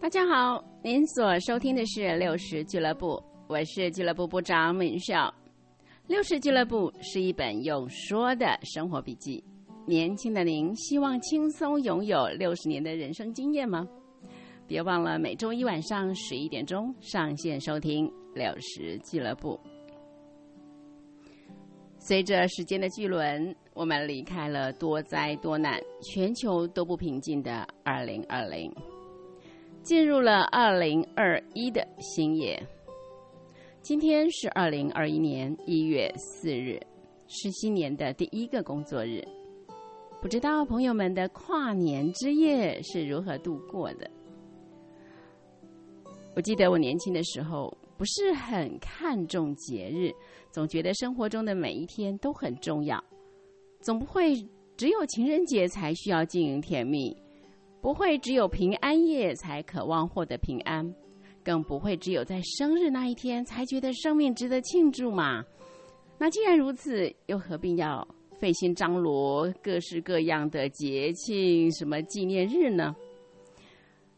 [0.00, 5.32] 大家好，您所收听的是六十俱乐部，我是俱乐部部长敏少。
[6.06, 9.44] 六十俱乐部是一本用说的生活笔记。
[9.86, 13.86] 年轻的您，希望轻松拥有六十年的人生经验吗？
[14.66, 19.60] 别忘了每周一晚上十一点钟上线收听六十俱乐部。
[21.98, 28.74] 随着时间的巨轮，我们离开了多灾多难、全球都不平静的二零二零。
[29.82, 32.60] 进入了二零二一的新年。
[33.80, 36.78] 今天是二零二一年一月四日，
[37.28, 39.22] 是新年的第一个工作日。
[40.20, 44.08] 不知道朋友们的跨年之夜是如何度过的？
[46.36, 50.12] 我记得我年轻的时候不是很看重节日，
[50.50, 53.02] 总觉得生活中的每一天都很重要，
[53.80, 54.34] 总不会
[54.76, 57.16] 只有情人节才需要经营甜蜜。
[57.80, 60.94] 不会只有平安夜才渴望获得平安，
[61.42, 65.44] 更不会只有在生日那一天才觉得生命值得庆祝嘛？
[66.18, 68.06] 那既然如此，又何必要
[68.38, 72.94] 费心张罗各式各样的节庆、什么纪念日呢？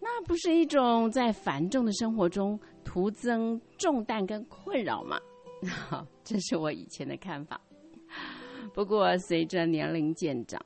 [0.00, 5.18] 那不是一种在繁重的生活中徒增重担跟困扰吗？
[6.24, 7.60] 这是我以前的看法。
[8.74, 10.60] 不过随着年龄渐长，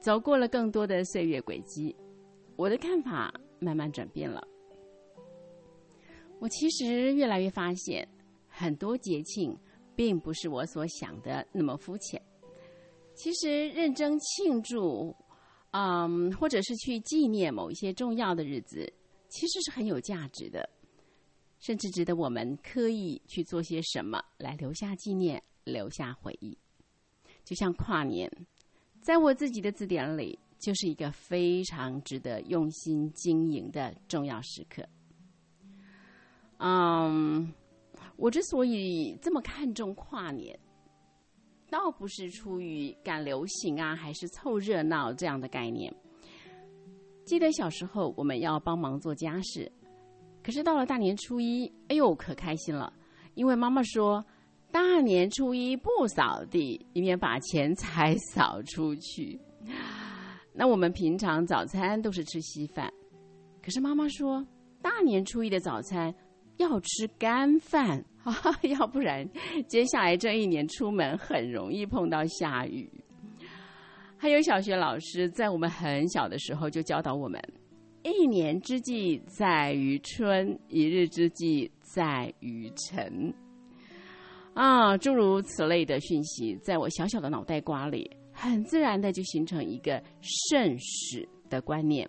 [0.00, 1.96] 走过了更多的岁月轨迹。
[2.56, 4.42] 我的看法慢慢转变了。
[6.38, 8.06] 我其实越来越发现，
[8.48, 9.56] 很多节庆
[9.94, 12.20] 并不是我所想的那么肤浅。
[13.14, 15.14] 其实认真庆祝，
[15.72, 18.92] 嗯，或者是去纪念某一些重要的日子，
[19.28, 20.68] 其实是很有价值的，
[21.60, 26.56] 甚至值得我们刻意去做些什么来留下纪念、留下回忆。
[27.44, 28.30] 就像跨年，
[29.00, 30.38] 在我自己的字典里。
[30.58, 34.82] 就是一个非常值得用心经营的重要时刻。
[36.58, 37.52] 嗯，
[38.16, 40.58] 我之所以这么看重跨年，
[41.70, 45.94] 倒不是出于赶流行啊，还是凑热闹这样的概念。
[47.24, 49.70] 记得小时候我们要帮忙做家事，
[50.42, 52.92] 可是到了大年初一，哎呦，可开心了，
[53.34, 54.24] 因为妈妈说
[54.70, 59.38] 大年初一不扫地，以免把钱 财扫出去。
[60.56, 62.90] 那我们平常早餐都是吃稀饭，
[63.62, 64.42] 可是妈妈说
[64.80, 66.14] 大年初一的早餐
[66.56, 68.02] 要吃干饭，
[68.62, 69.28] 要不然
[69.68, 72.90] 接下来这一年出门很容易碰到下雨。
[74.16, 77.38] 还有小学老师在我们很小的时候就教导我们：
[78.02, 83.34] 一年之计在于春，一日之计在于晨。
[84.54, 88.10] 啊，诸如此类的讯息，在我小小的脑袋瓜里。
[88.38, 92.08] 很自然的就形成一个慎始的观念，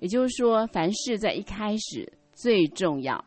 [0.00, 3.22] 也就是说，凡事在一开始最重要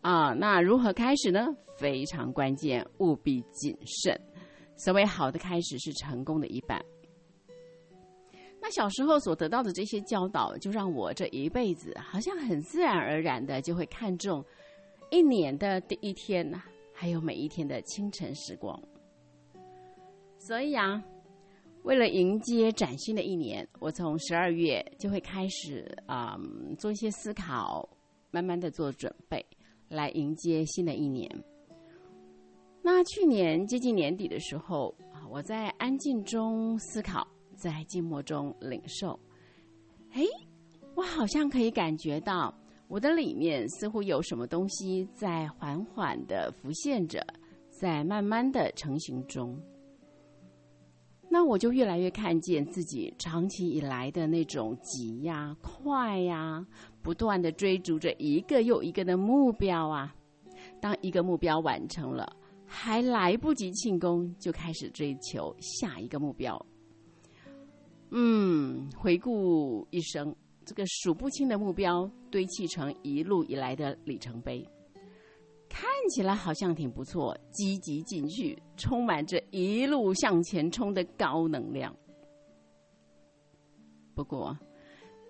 [0.00, 0.32] 啊。
[0.32, 1.48] 那如何开始呢？
[1.76, 4.18] 非常关键，务必谨慎。
[4.76, 6.80] 所谓好的开始是成功的一半。
[8.62, 14.44] 那小时候所得到的这些教导，就让我这一辈子好像很自然而然的就会看重
[15.10, 16.62] 一年的第一天呐，
[16.94, 18.80] 还有每一天的清晨时光。
[20.38, 21.02] 所以啊。
[21.82, 26.38] 为了迎接崭新的一年，我从十二月就会开始啊
[26.78, 27.88] 做一些思考，
[28.30, 29.44] 慢慢的做准备，
[29.88, 31.28] 来迎接新的一年。
[32.82, 37.26] 那去年接近年底的时候啊，我在安静中思考，
[37.56, 39.18] 在静默中领受，
[40.12, 40.22] 哎，
[40.94, 42.54] 我好像可以感觉到
[42.88, 47.26] 我的里面似乎有什么东西在缓缓的浮现着，
[47.70, 49.58] 在慢慢的成型中。
[51.32, 56.66] 那我就越来越看见自己长期以来的那种急呀、快呀，
[57.02, 60.12] 不断的追逐着一个又一个的目标啊。
[60.80, 62.36] 当一个目标完成了，
[62.66, 66.60] 还来不及庆功，就开始追求下一个目标。
[68.10, 74.66] 嗯，回顾一生，这个数不清的目标堆砌成一路以来的里程碑。
[75.70, 81.96] 看起来好像挺不错，积极进取，充满着一路向前冲的高能量。
[84.14, 84.58] 不过，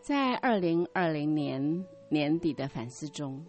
[0.01, 3.45] 在二零二零年年底的反思中，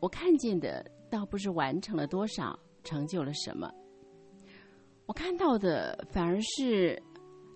[0.00, 3.68] 我看见的倒不是完成了多少，成就了什么，
[5.06, 7.02] 我看到的反而是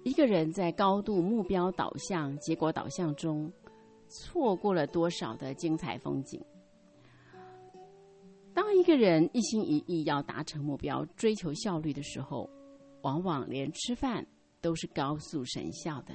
[0.04, 3.50] 一个人在高度目标导向、结果导向中，
[4.08, 6.44] 错过了多少的精彩风景。
[8.70, 12.48] 当一个人一心一意要达成目标、追求效率的时候，
[13.02, 14.24] 往往连吃饭
[14.60, 16.14] 都是高速神效的。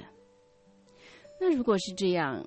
[1.38, 2.42] 那如果是这样，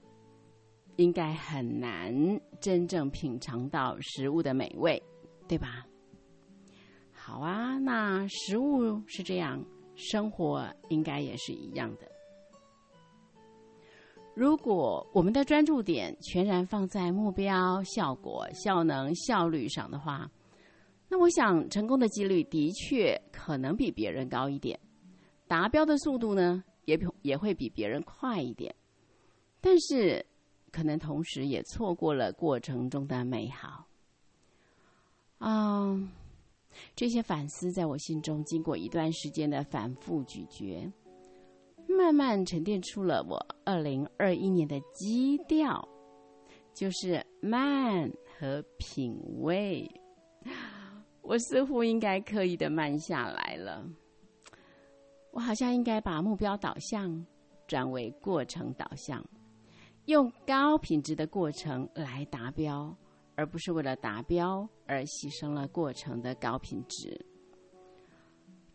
[0.96, 2.12] 应该很难
[2.60, 5.00] 真正品尝到食物的美味，
[5.48, 5.86] 对吧？
[7.12, 9.64] 好啊，那食物是这样，
[9.94, 12.12] 生活应该也是一样的。
[14.40, 20.32] 如果我们的专注点全然放在目标、效果、效能、效率上的话，
[21.10, 24.80] 那我想成功的几率的确可能比别人高一点，
[25.46, 28.74] 达标的速度呢，也比也会比别人快一点，
[29.60, 30.26] 但是。
[30.72, 33.88] 可能同时也错过了过程中的美好。
[35.40, 36.00] 啊，
[36.96, 40.88] 这些反思在我心中经过一段时间的反复咀嚼，
[42.10, 45.88] 慢慢沉淀出了我二零二一年的基调，
[46.74, 49.88] 就是慢和品味。
[51.22, 53.88] 我似乎应该刻意的慢下来了。
[55.32, 57.24] 我好像应该把目标导向
[57.68, 59.24] 转为过程导向。
[60.06, 62.92] 用高品质的过程来达标，
[63.36, 67.24] 而不是为了达标而牺牲了过程的高品质。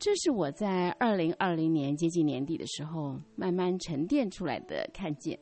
[0.04, 5.38] 这是我在二零二零年接近年底的时候慢慢沉淀出来的看见。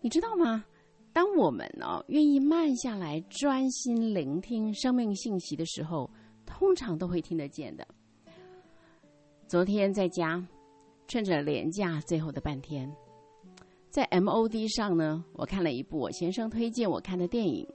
[0.00, 0.64] 你知道吗？
[1.12, 6.10] 当我们呢愿意慢下来，专心聆听生命信息的时候，
[6.46, 7.86] 通常都会听得见的。
[9.46, 10.42] 昨天在家，
[11.06, 12.90] 趁着连假最后的半天。
[13.90, 17.68] 在 MOD 上呢，我看了一部我先生推荐我看的电影，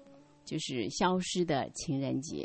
[0.43, 2.43] 就是《消失的情人节》。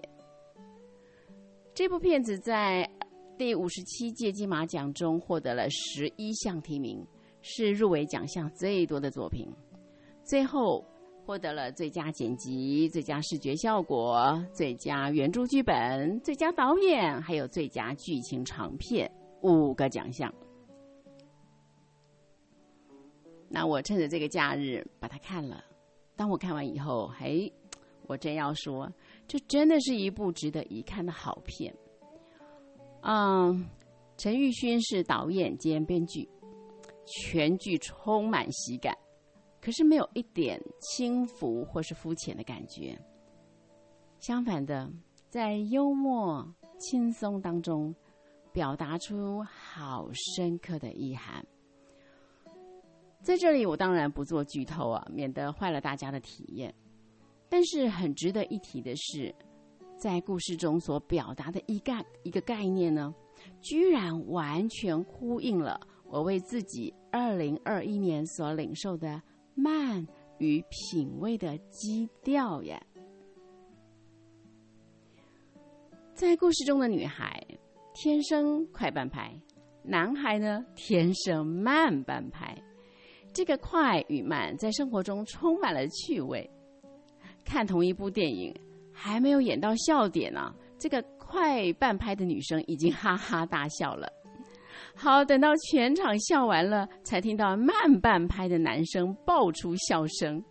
[1.77, 2.89] 这部片子在
[3.37, 7.07] 第五十七届金马奖中获得了十一项提名，
[7.43, 9.47] 是入围奖项最多的作品。
[10.25, 10.83] 最后
[11.27, 19.07] 获得了最佳剪辑、最佳视觉效果、最佳原著剧本、最佳导演，还有最佳剧情长片
[19.43, 20.33] 五个奖项。
[23.51, 25.63] 那我趁着这个假日把它看了。
[26.17, 27.53] 当我看完以后，嘿，
[28.09, 28.91] 我真要说，
[29.27, 31.75] 这真的是一部值得一看的好片。
[33.03, 33.65] 嗯，
[34.17, 36.29] 陈玉勋是导演兼编剧，
[37.05, 38.97] 全剧充满喜感，
[39.61, 42.99] 可是没有一点轻浮或是肤浅的感觉。
[44.19, 44.91] 相反的，
[45.29, 46.47] 在幽默
[46.79, 47.95] 轻松当中，
[48.53, 51.45] 表达出好深刻的意涵。
[53.23, 56.75] 在这里，我当然不做剧透啊，免得坏了大家的体验。
[57.49, 59.35] 但是很值得一提的是，
[59.97, 63.15] 在故事中所表达的一概一个概念呢，
[63.61, 69.23] 居然完全呼应了我为自己二零二一年所领受的
[69.55, 70.07] 慢
[70.39, 72.83] 与品味的基调呀。
[76.13, 77.43] 在故事中的女孩
[77.95, 79.39] 天生快半拍，
[79.83, 82.57] 男孩呢天生慢半拍。
[83.33, 86.51] 这个快与慢在生活中充满了趣味。
[87.47, 88.55] 看同一部电影，
[88.93, 94.07] 还没有演到笑点呢，这个快半拍的女生已经哈哈大笑了。
[94.95, 100.43] 好，等到全场笑完了，才听到慢半拍的男生爆出笑声。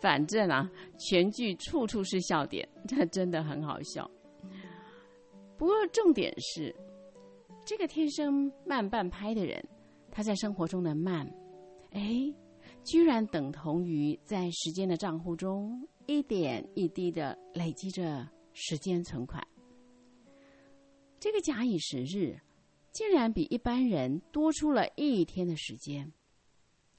[0.00, 0.68] 反正啊，
[0.98, 4.08] 全剧处处是笑点，这真的很好笑。
[5.56, 6.74] 不过重点是，
[7.64, 9.64] 这个天生慢半拍的人，
[10.10, 11.24] 他在生活中的慢。
[11.92, 12.16] 哎，
[12.82, 19.46] 居然等同于在时间的账户中一点一滴的累积着时间存款。
[21.18, 22.38] 这个假以时日，
[22.90, 26.12] 竟然比一般人多出了一天的时间，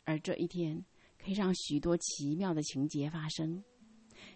[0.06, 0.84] 而这一天
[1.18, 3.64] 可以让许多奇妙的情节发生。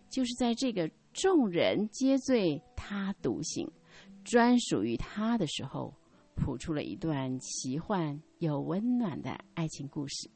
[0.09, 3.69] 就是在这个众人皆醉他独醒，
[4.23, 5.93] 专属于他的时候，
[6.35, 10.29] 谱出了一段奇幻又温暖的爱情故事。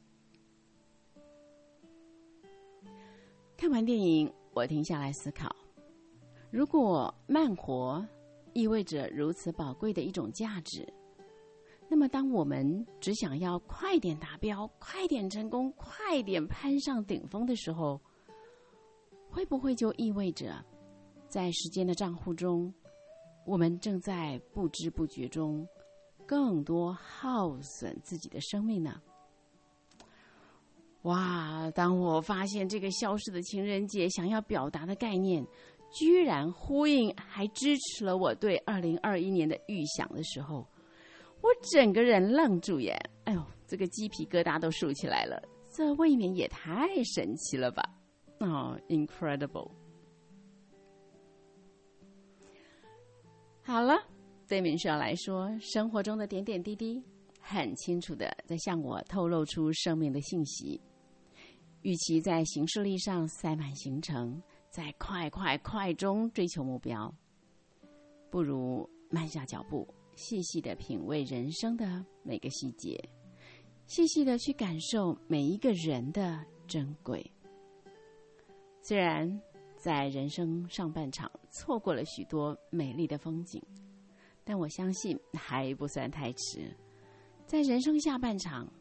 [3.61, 5.55] 看完电影，我停下来思考：
[6.49, 8.03] 如果慢活
[8.53, 10.91] 意味着如此宝贵的一种价值，
[11.87, 18.01] 那么当我们只想要快点达标、快点成功、快点攀上顶峰的时候，
[19.29, 20.55] 会不会就意味着，
[21.27, 22.73] 在时间的账户中，
[23.45, 25.63] 我们正在不知不觉中
[26.25, 28.99] 更多耗损自己的生命呢？
[31.03, 31.71] 哇！
[31.71, 35.43] 当我发现这个消失的情人节想要表达的概念，
[35.91, 40.67] 居然呼应还支持了我对二零二一年的预想的时候，
[41.41, 42.95] 我整个人愣住耶！
[43.23, 45.41] 哎呦，这个鸡皮疙瘩都竖起来了，
[45.71, 47.83] 这未免也太神奇了吧！
[48.39, 49.71] 哦，incredible！
[53.63, 53.95] 好了，
[54.47, 57.03] 对敏少来说，生活中的点点滴滴，
[57.39, 60.79] 很清楚的在向我透露出生命的信息。
[61.81, 67.13] 与其在行事历上塞满行程，在快快快中追求目标，
[68.29, 73.03] 不如慢下脚步，细细的品味人生的每个细节，
[73.87, 77.25] 细细的去感受每一个人的珍贵。
[78.83, 79.41] 虽然
[79.75, 83.61] 在人生上半场错过了许多美丽的风景，
[84.43, 86.71] 但我相信还不算太迟。
[87.45, 88.71] 在人生下半场，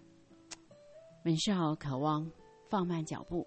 [1.24, 2.30] 门少渴望
[2.70, 3.46] 放慢脚步，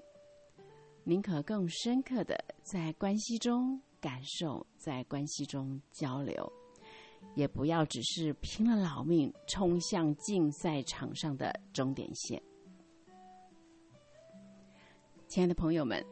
[1.05, 6.51] 宁可更深刻的在关系中感受，在关系中交流，
[7.33, 12.41] 也不要只是拼了老命冲向竞赛场上的终点线。
[15.27, 16.05] 亲爱的朋友们。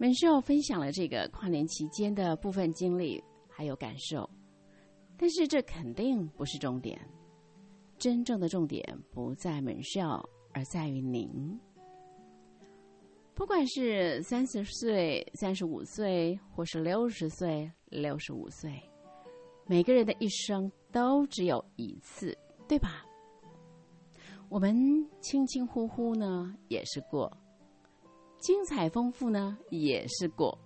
[0.00, 4.26] 门秀分享了这个跨年期间的部分经历还有感受，
[5.18, 6.98] 但是这肯定不是重点。
[7.98, 10.00] 真正的重点不在门秀，
[10.54, 11.60] 而在于您。
[13.40, 18.70] 不管是三十岁、三十五岁，或是六十岁、六十五岁，
[19.64, 22.36] 每个人的一生都只有一次，
[22.68, 23.02] 对吧？
[24.50, 24.76] 我们
[25.22, 27.34] 轻轻呼呼呢，也是过。
[28.40, 30.56] 精彩丰富呢，也是过。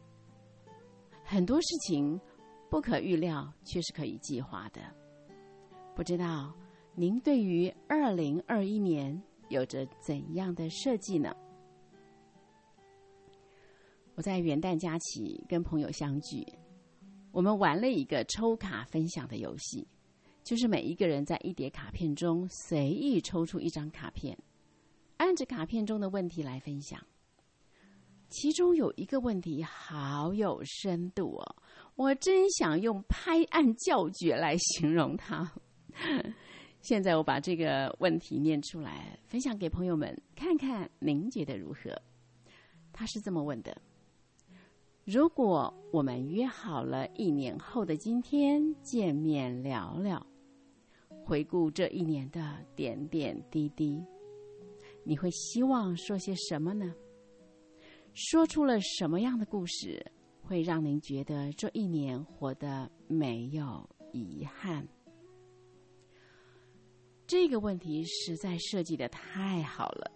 [1.23, 2.21] 很多事情
[2.69, 4.81] 不可预料，却是可以计划的。
[5.95, 6.52] 不知道
[6.97, 11.33] 您对于二零二一年有着怎样的设计呢？
[14.16, 16.47] 我在元旦假期跟朋友相聚，
[17.33, 19.87] 我们玩了一个抽卡分享的游戏，
[20.44, 24.38] 就是每一个人在一叠卡片中随意抽出一张卡片，
[25.16, 27.04] 按着卡片中的问题来分享。
[28.28, 31.56] 其中有一个问题好有深度哦，
[31.97, 35.52] 我真想用拍案叫绝来形容它。
[36.80, 42.00] 现在我把这个问题念出来，分享给朋友们看看，您觉得如何？
[42.92, 43.76] 他是这么问的：
[45.04, 50.26] 如果我们约好了一年后的今天见面聊聊，
[51.23, 54.02] 回顾这一年的点点滴滴，
[55.04, 56.94] 你会希望说些什么呢？
[58.14, 60.02] 说出了什么样的故事，
[60.40, 64.88] 会让您觉得这一年活得没有遗憾？
[67.26, 70.11] 这个问题实在设计的太好了。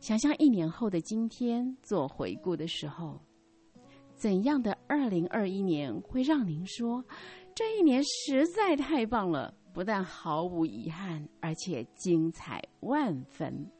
[0.00, 3.18] 想象一年后的今天做回顾的时候，
[4.16, 7.04] 怎样的二零二一年会让您说
[7.54, 9.54] 这一年实在太棒了？
[9.74, 13.70] 不但毫无遗憾，而且精彩万分。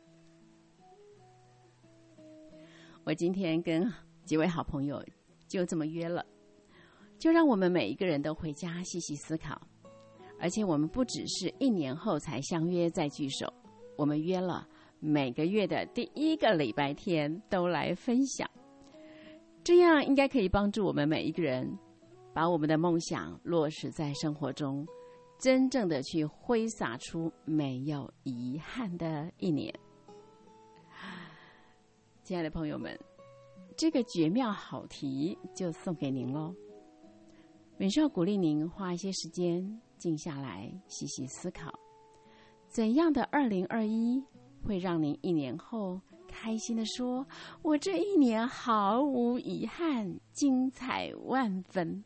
[3.02, 3.90] 我今天跟
[4.24, 5.02] 几位好朋友
[5.48, 6.24] 就这么约了，
[7.18, 9.58] 就让我们每一个人都回家细细思考。
[10.38, 13.50] 而且我们不只是一年后才相约再聚首，
[13.96, 14.68] 我们约了
[15.00, 18.46] 每个月的第一个礼拜天都来分享。
[19.66, 21.76] 这样应该可以帮助我们每一个人
[22.32, 24.86] 把我们的梦想落实在生活中，
[25.40, 29.74] 真正的去挥洒出没有遗憾的一年。
[32.22, 32.96] 亲爱的朋友们，
[33.76, 36.54] 这个绝妙好题就送给您喽。
[37.76, 41.76] 美少鼓励您花一些时间静下来，细细思考，
[42.68, 44.22] 怎样的二零二一
[44.62, 46.00] 会让您一年后
[46.38, 47.26] 开心的说
[47.62, 52.04] ：“我这一年毫无遗憾，精彩万分。”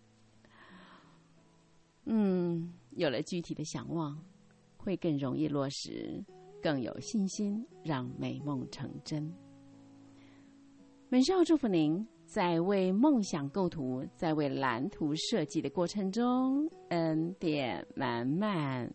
[2.07, 4.17] 嗯，有了具体的想望，
[4.77, 6.25] 会更容易落实，
[6.63, 9.31] 更有信心让美梦成真。
[11.09, 18.89] 本少祝福您，在为梦想构图、在为蓝图设计的过程中，恩典满满。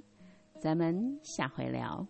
[0.62, 2.08] 咱们下回聊。